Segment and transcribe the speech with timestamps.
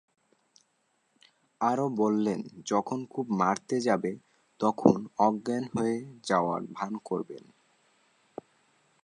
[1.61, 2.39] আরও বললেন,
[2.65, 4.11] যখন খুব মারতে যাবে,
[4.59, 5.97] তখন অজ্ঞান হয়ে
[6.23, 7.43] যাওয়ার ভান করবেন।